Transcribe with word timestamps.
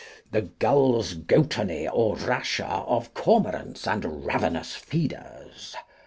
The 0.31 0.49
Gulsgoatony 0.57 1.87
or 1.87 2.15
Rasher 2.15 2.63
of 2.63 3.13
Cormorants 3.13 3.85
and 3.87 4.25
Ravenous 4.25 4.73
Feeders. 4.73 5.75